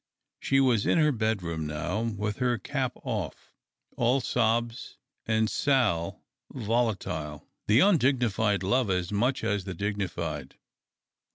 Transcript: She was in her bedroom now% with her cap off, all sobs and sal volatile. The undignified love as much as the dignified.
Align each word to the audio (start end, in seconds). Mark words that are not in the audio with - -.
She 0.39 0.59
was 0.59 0.87
in 0.87 0.97
her 0.97 1.11
bedroom 1.11 1.67
now% 1.67 2.17
with 2.17 2.37
her 2.37 2.57
cap 2.57 2.93
off, 3.03 3.53
all 3.95 4.19
sobs 4.19 4.97
and 5.27 5.47
sal 5.47 6.23
volatile. 6.51 7.45
The 7.67 7.81
undignified 7.81 8.63
love 8.63 8.89
as 8.89 9.11
much 9.11 9.43
as 9.43 9.65
the 9.65 9.75
dignified. 9.75 10.55